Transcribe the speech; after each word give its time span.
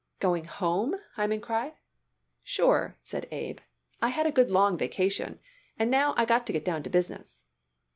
"Going 0.19 0.45
home?" 0.45 0.95
Hyman 1.13 1.41
cried. 1.41 1.73
"Sure," 2.41 2.97
said 3.03 3.27
Abe. 3.29 3.59
"I 4.01 4.07
had 4.09 4.25
a 4.25 4.31
good 4.31 4.49
long 4.49 4.75
vacation, 4.75 5.37
and 5.77 5.91
now 5.91 6.15
I 6.17 6.25
got 6.25 6.47
to 6.47 6.53
get 6.53 6.65
down 6.65 6.81
to 6.81 6.89
business." 6.89 7.43